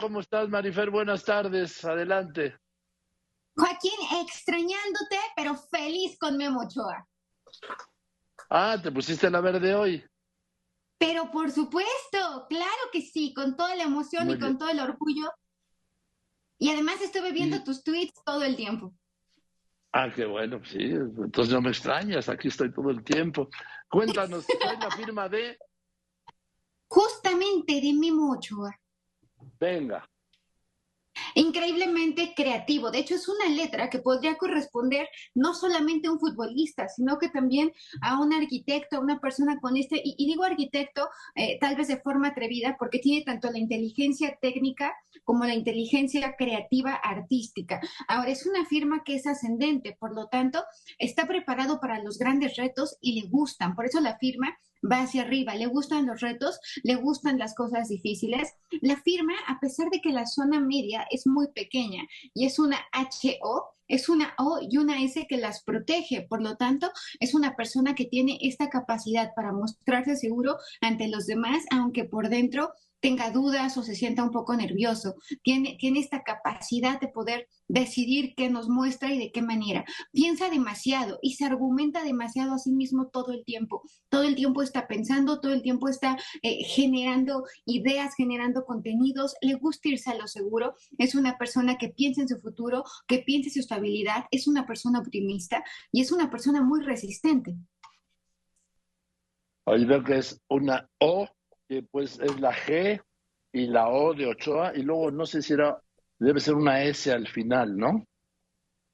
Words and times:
¿cómo 0.00 0.20
estás, 0.20 0.48
Marifer? 0.48 0.90
Buenas 0.90 1.24
tardes, 1.24 1.84
adelante. 1.84 2.56
Joaquín, 3.56 3.98
extrañándote, 4.22 5.18
pero 5.34 5.54
feliz 5.54 6.18
con 6.18 6.36
Memo 6.36 6.60
Ochoa. 6.60 7.06
Ah, 8.50 8.76
¿te 8.82 8.92
pusiste 8.92 9.30
la 9.30 9.40
verde 9.40 9.74
hoy? 9.74 10.04
Pero 10.98 11.30
por 11.30 11.50
supuesto, 11.50 12.46
claro 12.48 12.90
que 12.92 13.02
sí, 13.02 13.32
con 13.34 13.56
toda 13.56 13.74
la 13.76 13.84
emoción 13.84 14.30
y 14.30 14.38
con 14.38 14.58
todo 14.58 14.68
el 14.70 14.80
orgullo. 14.80 15.30
Y 16.58 16.70
además 16.70 17.00
estuve 17.02 17.32
viendo 17.32 17.62
tus 17.64 17.82
tweets 17.82 18.22
todo 18.24 18.42
el 18.42 18.56
tiempo. 18.56 18.94
Ah, 19.92 20.10
qué 20.14 20.26
bueno, 20.26 20.60
sí, 20.64 20.84
entonces 20.84 21.52
no 21.52 21.62
me 21.62 21.70
extrañas, 21.70 22.28
aquí 22.28 22.48
estoy 22.48 22.72
todo 22.72 22.90
el 22.90 23.02
tiempo. 23.02 23.48
Cuéntanos, 23.88 24.46
¿cuál 24.60 24.78
la 24.78 24.90
firma 24.90 25.28
de? 25.28 25.58
Justamente 26.88 27.80
de 27.80 27.92
Memo 27.94 28.32
Ochoa. 28.32 28.78
Venga 29.58 30.06
increíblemente 31.34 32.32
creativo. 32.34 32.90
De 32.90 32.98
hecho, 32.98 33.14
es 33.14 33.28
una 33.28 33.48
letra 33.48 33.90
que 33.90 33.98
podría 33.98 34.36
corresponder 34.36 35.08
no 35.34 35.54
solamente 35.54 36.08
a 36.08 36.12
un 36.12 36.18
futbolista, 36.18 36.88
sino 36.88 37.18
que 37.18 37.28
también 37.28 37.72
a 38.02 38.20
un 38.20 38.32
arquitecto, 38.32 38.96
a 38.96 39.00
una 39.00 39.20
persona 39.20 39.60
con 39.60 39.76
este, 39.76 40.00
y, 40.02 40.26
digo 40.26 40.44
arquitecto 40.44 41.08
eh, 41.34 41.58
tal 41.60 41.76
vez 41.76 41.88
de 41.88 42.00
forma 42.00 42.28
atrevida, 42.28 42.76
porque 42.78 42.98
tiene 42.98 43.24
tanto 43.24 43.50
la 43.50 43.58
inteligencia 43.58 44.38
técnica 44.40 44.94
como 45.24 45.44
la 45.44 45.54
inteligencia 45.54 46.34
creativa 46.36 46.94
artística. 46.94 47.80
Ahora, 48.08 48.30
es 48.30 48.46
una 48.46 48.64
firma 48.64 49.02
que 49.04 49.16
es 49.16 49.26
ascendente, 49.26 49.96
por 49.98 50.14
lo 50.14 50.28
tanto, 50.28 50.64
está 50.98 51.26
preparado 51.26 51.80
para 51.80 52.02
los 52.02 52.18
grandes 52.18 52.56
retos 52.56 52.96
y 53.00 53.20
le 53.20 53.28
gustan. 53.28 53.74
Por 53.74 53.86
eso 53.86 54.00
la 54.00 54.18
firma 54.18 54.56
va 54.90 55.02
hacia 55.02 55.22
arriba, 55.22 55.54
le 55.54 55.66
gustan 55.66 56.06
los 56.06 56.20
retos, 56.20 56.60
le 56.82 56.94
gustan 56.96 57.38
las 57.38 57.54
cosas 57.54 57.88
difíciles. 57.88 58.52
La 58.80 58.96
firma, 58.96 59.34
a 59.48 59.58
pesar 59.60 59.88
de 59.90 60.00
que 60.00 60.10
la 60.10 60.26
zona 60.26 60.60
media 60.60 61.06
es 61.10 61.26
muy 61.26 61.48
pequeña 61.48 62.02
y 62.34 62.46
es 62.46 62.58
una 62.58 62.78
HO, 62.92 63.76
es 63.88 64.08
una 64.08 64.34
O 64.38 64.58
y 64.60 64.78
una 64.78 65.02
S 65.02 65.26
que 65.28 65.36
las 65.36 65.62
protege. 65.62 66.26
Por 66.28 66.42
lo 66.42 66.56
tanto, 66.56 66.90
es 67.20 67.34
una 67.34 67.54
persona 67.54 67.94
que 67.94 68.04
tiene 68.04 68.38
esta 68.40 68.68
capacidad 68.68 69.32
para 69.34 69.52
mostrarse 69.52 70.16
seguro 70.16 70.56
ante 70.80 71.08
los 71.08 71.26
demás, 71.26 71.64
aunque 71.70 72.04
por 72.04 72.28
dentro 72.28 72.72
tenga 73.06 73.30
dudas 73.30 73.76
o 73.76 73.84
se 73.84 73.94
sienta 73.94 74.24
un 74.24 74.32
poco 74.32 74.56
nervioso. 74.56 75.14
Tiene, 75.44 75.76
tiene 75.78 76.00
esta 76.00 76.24
capacidad 76.24 76.98
de 76.98 77.06
poder 77.06 77.46
decidir 77.68 78.34
qué 78.36 78.50
nos 78.50 78.68
muestra 78.68 79.14
y 79.14 79.18
de 79.20 79.30
qué 79.30 79.42
manera. 79.42 79.84
Piensa 80.10 80.50
demasiado 80.50 81.20
y 81.22 81.34
se 81.34 81.44
argumenta 81.44 82.02
demasiado 82.02 82.54
a 82.54 82.58
sí 82.58 82.72
mismo 82.72 83.06
todo 83.06 83.30
el 83.30 83.44
tiempo. 83.44 83.82
Todo 84.08 84.24
el 84.24 84.34
tiempo 84.34 84.60
está 84.60 84.88
pensando, 84.88 85.38
todo 85.40 85.52
el 85.52 85.62
tiempo 85.62 85.88
está 85.88 86.18
eh, 86.42 86.64
generando 86.64 87.44
ideas, 87.64 88.12
generando 88.16 88.64
contenidos. 88.64 89.36
Le 89.40 89.54
gusta 89.54 89.88
irse 89.88 90.10
a 90.10 90.16
lo 90.16 90.26
seguro. 90.26 90.74
Es 90.98 91.14
una 91.14 91.38
persona 91.38 91.78
que 91.78 91.90
piensa 91.90 92.22
en 92.22 92.28
su 92.28 92.40
futuro, 92.40 92.82
que 93.06 93.20
piensa 93.20 93.50
en 93.50 93.52
su 93.52 93.60
estabilidad. 93.60 94.24
Es 94.32 94.48
una 94.48 94.66
persona 94.66 94.98
optimista 94.98 95.62
y 95.92 96.00
es 96.00 96.10
una 96.10 96.28
persona 96.28 96.60
muy 96.60 96.82
resistente. 96.82 97.54
Ahí 99.64 99.84
veo 99.84 100.02
que 100.02 100.18
es 100.18 100.40
una 100.48 100.88
O 100.98 101.28
que 101.68 101.82
pues 101.82 102.18
es 102.20 102.40
la 102.40 102.52
G 102.52 103.00
y 103.52 103.66
la 103.66 103.88
O 103.88 104.14
de 104.14 104.26
Ochoa, 104.26 104.72
y 104.74 104.82
luego 104.82 105.10
no 105.10 105.26
sé 105.26 105.42
si 105.42 105.54
era, 105.54 105.80
debe 106.18 106.40
ser 106.40 106.54
una 106.54 106.82
S 106.84 107.10
al 107.10 107.26
final, 107.28 107.76
¿no? 107.76 108.04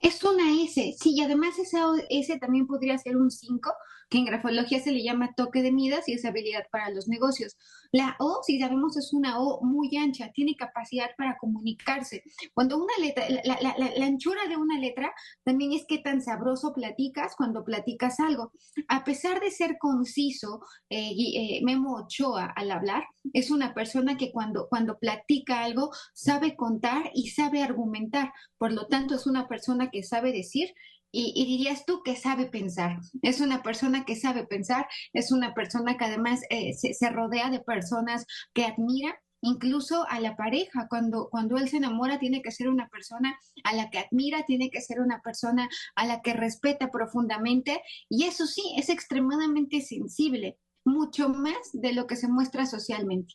Es 0.00 0.22
una 0.22 0.62
S, 0.62 0.94
sí, 0.98 1.14
y 1.16 1.22
además 1.22 1.58
esa 1.58 1.86
S 2.10 2.38
también 2.38 2.66
podría 2.66 2.98
ser 2.98 3.16
un 3.16 3.30
5, 3.30 3.72
que 4.14 4.18
en 4.20 4.26
grafología 4.26 4.78
se 4.78 4.92
le 4.92 5.02
llama 5.02 5.34
toque 5.34 5.60
de 5.60 5.72
Midas 5.72 6.08
y 6.08 6.12
es 6.12 6.24
habilidad 6.24 6.68
para 6.70 6.88
los 6.90 7.08
negocios. 7.08 7.56
La 7.90 8.14
O, 8.20 8.42
si 8.46 8.60
sabemos, 8.60 8.96
es 8.96 9.12
una 9.12 9.40
O 9.40 9.60
muy 9.64 9.96
ancha, 9.96 10.30
tiene 10.32 10.54
capacidad 10.54 11.10
para 11.18 11.36
comunicarse. 11.36 12.22
Cuando 12.52 12.76
una 12.76 12.92
letra, 13.00 13.26
la, 13.42 14.06
anchura 14.06 14.46
de 14.48 14.56
una 14.56 14.78
letra 14.78 15.12
también 15.42 15.72
es 15.72 15.84
qué 15.88 15.98
tan 15.98 16.22
sabroso 16.22 16.72
platicas 16.72 17.34
cuando 17.36 17.64
platicas 17.64 18.20
algo. 18.20 18.52
A 18.86 19.02
pesar 19.02 19.40
de 19.40 19.50
ser 19.50 19.78
conciso, 19.80 20.60
eh, 20.90 21.10
eh, 21.10 21.60
Memo 21.64 21.96
Ochoa 21.96 22.52
al 22.54 22.70
hablar, 22.70 23.02
es 23.32 23.50
una 23.50 23.74
persona 23.74 24.16
que 24.16 24.30
cuando, 24.30 24.68
cuando 24.68 24.96
platica 24.96 25.64
algo 25.64 25.90
sabe 26.12 26.54
contar 26.54 27.10
y 27.14 27.30
sabe 27.30 27.64
argumentar. 27.64 28.32
Por 28.58 28.72
lo 28.72 28.86
tanto, 28.86 29.16
es 29.16 29.26
una 29.26 29.48
persona 29.48 29.90
que 29.90 30.04
sabe 30.04 30.30
decir 30.30 30.72
y, 31.14 31.44
dirías 31.46 31.86
tú 31.86 32.02
que 32.02 32.16
sabe 32.16 32.46
pensar. 32.46 32.98
Es 33.22 33.40
una 33.40 33.62
persona 33.62 34.04
que 34.04 34.16
sabe 34.16 34.46
pensar, 34.46 34.86
es 35.12 35.30
una 35.30 35.54
persona 35.54 35.96
que 35.96 36.04
además 36.04 36.40
eh, 36.50 36.74
se, 36.74 37.10
rodea 37.10 37.50
de 37.50 37.60
personas 37.60 38.26
que 38.52 38.64
admira. 38.64 39.18
Incluso 39.46 40.06
a 40.08 40.20
la 40.20 40.36
pareja, 40.36 40.86
cuando, 40.88 41.28
cuando 41.30 41.58
él 41.58 41.68
se 41.68 41.76
enamora, 41.76 42.18
tiene 42.18 42.40
que 42.40 42.50
ser 42.50 42.68
una 42.68 42.88
persona 42.88 43.38
a 43.64 43.74
la 43.74 43.90
que 43.90 43.98
admira, 43.98 44.46
tiene 44.46 44.70
que 44.70 44.80
ser 44.80 45.00
una 45.00 45.20
persona 45.20 45.68
a 45.94 46.06
la 46.06 46.22
que 46.22 46.32
respeta 46.32 46.90
profundamente. 46.90 47.82
Y 48.08 48.24
eso 48.24 48.46
sí, 48.46 48.62
es 48.78 48.88
extremadamente 48.88 49.82
sensible, 49.82 50.56
mucho 50.84 51.28
más 51.28 51.58
de 51.74 51.92
lo 51.92 52.06
que 52.06 52.16
se 52.16 52.26
muestra 52.26 52.64
socialmente. 52.64 53.34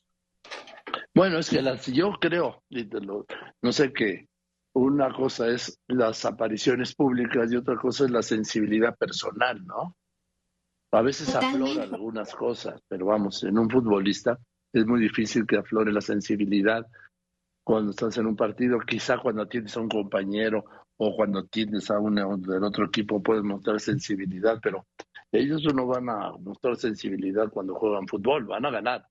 Bueno, 1.14 1.38
es 1.38 1.50
que 1.50 1.62
yo 1.94 2.14
creo, 2.20 2.64
no 3.62 3.72
sé 3.72 3.94
qué, 3.94 4.28
una 4.74 5.14
cosa 5.14 5.48
es 5.48 5.80
las 5.88 6.26
apariciones 6.26 6.96
públicas 6.96 7.52
y 7.52 7.56
otra 7.56 7.76
cosa 7.78 8.06
es 8.06 8.12
la 8.12 8.22
sensibilidad 8.22 8.96
personal, 8.96 9.66
¿no? 9.66 9.96
A 10.92 11.02
veces 11.02 11.36
afloran 11.36 11.94
algunas 11.94 12.34
cosas, 12.34 12.82
pero 12.88 13.08
vamos, 13.08 13.44
en 13.44 13.58
un 13.60 13.70
futbolista 13.70 14.40
es 14.74 14.86
muy 14.86 15.00
difícil 15.02 15.46
que 15.46 15.58
aflore 15.58 15.92
la 15.92 16.02
sensibilidad 16.02 16.86
cuando 17.64 17.92
estás 17.92 18.18
en 18.18 18.26
un 18.26 18.36
partido, 18.36 18.80
quizá 18.80 19.20
cuando 19.20 19.48
tienes 19.48 19.76
a 19.78 19.82
un 19.82 19.90
compañero 19.90 20.66
o 20.98 21.16
cuando 21.16 21.46
tienes 21.46 21.92
a 21.92 22.00
un 22.00 22.16
del 22.16 22.64
otro 22.64 22.86
equipo 22.86 23.22
puedes 23.22 23.44
mostrar 23.44 23.80
sensibilidad, 23.80 24.60
pero 24.62 24.88
ellos 25.32 25.62
no 25.74 25.86
van 25.86 26.10
a 26.10 26.32
mostrar 26.40 26.76
sensibilidad 26.76 27.50
cuando 27.50 27.76
juegan 27.76 28.08
fútbol, 28.08 28.46
van 28.46 28.66
a 28.66 28.72
ganar. 28.72 29.06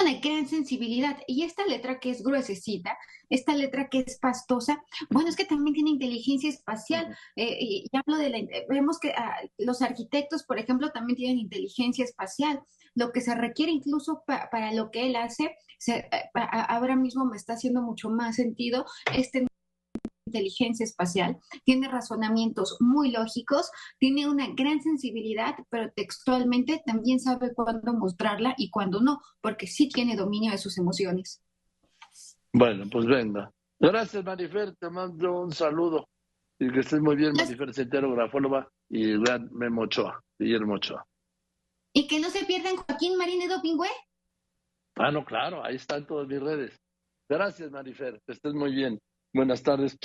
Una 0.00 0.18
gran 0.20 0.46
sensibilidad. 0.46 1.18
Y 1.26 1.42
esta 1.42 1.66
letra 1.66 2.00
que 2.00 2.10
es 2.10 2.22
gruesecita, 2.22 2.96
esta 3.28 3.54
letra 3.54 3.88
que 3.88 4.00
es 4.00 4.18
pastosa, 4.18 4.82
bueno, 5.10 5.28
es 5.28 5.36
que 5.36 5.44
también 5.44 5.74
tiene 5.74 5.90
inteligencia 5.90 6.50
espacial. 6.50 7.16
Eh, 7.36 7.58
y 7.60 7.90
hablo 7.92 8.16
de 8.16 8.30
la, 8.30 8.38
vemos 8.68 8.98
que 8.98 9.12
ah, 9.12 9.36
los 9.58 9.82
arquitectos, 9.82 10.44
por 10.44 10.58
ejemplo, 10.58 10.90
también 10.90 11.16
tienen 11.16 11.38
inteligencia 11.38 12.04
espacial. 12.04 12.62
Lo 12.94 13.12
que 13.12 13.20
se 13.20 13.34
requiere 13.34 13.72
incluso 13.72 14.22
para 14.26 14.72
lo 14.72 14.90
que 14.90 15.06
él 15.06 15.16
hace, 15.16 15.56
se, 15.78 15.98
eh, 15.98 16.30
ahora 16.34 16.96
mismo 16.96 17.24
me 17.24 17.36
está 17.36 17.54
haciendo 17.54 17.82
mucho 17.82 18.10
más 18.10 18.36
sentido 18.36 18.84
este 19.14 19.46
inteligencia 20.30 20.84
espacial, 20.84 21.38
tiene 21.64 21.88
razonamientos 21.88 22.76
muy 22.80 23.10
lógicos, 23.10 23.70
tiene 23.98 24.28
una 24.28 24.46
gran 24.54 24.80
sensibilidad, 24.80 25.56
pero 25.68 25.90
textualmente 25.94 26.82
también 26.86 27.18
sabe 27.18 27.52
cuándo 27.52 27.92
mostrarla 27.92 28.54
y 28.56 28.70
cuándo 28.70 29.00
no, 29.00 29.20
porque 29.40 29.66
sí 29.66 29.88
tiene 29.88 30.16
dominio 30.16 30.52
de 30.52 30.58
sus 30.58 30.78
emociones. 30.78 31.42
Bueno, 32.52 32.84
pues 32.90 33.06
venga. 33.06 33.50
Gracias, 33.78 34.24
Marifer, 34.24 34.76
te 34.76 34.90
mando 34.90 35.40
un 35.40 35.52
saludo. 35.52 36.08
Y 36.58 36.70
que 36.70 36.80
estés 36.80 37.00
muy 37.00 37.16
bien, 37.16 37.32
Marifer 37.32 37.72
Centero, 37.72 38.12
grafóloga 38.12 38.68
y 38.88 39.18
gran 39.18 39.48
Memo 39.52 39.82
Ochoa, 39.82 40.22
Guillermo 40.38 40.74
Ochoa. 40.74 41.04
Y 41.94 42.06
que 42.06 42.20
no 42.20 42.28
se 42.28 42.44
pierdan 42.44 42.76
Joaquín 42.76 43.16
Marinedo 43.16 43.60
Pingüe. 43.62 43.88
Ah, 44.96 45.10
no, 45.10 45.24
claro, 45.24 45.64
ahí 45.64 45.76
están 45.76 46.06
todas 46.06 46.28
mis 46.28 46.40
redes. 46.40 46.78
Gracias, 47.28 47.70
Marifer, 47.70 48.20
que 48.26 48.32
estés 48.32 48.52
muy 48.52 48.74
bien. 48.74 48.98
Buenas 49.32 49.62
tardes. 49.62 49.96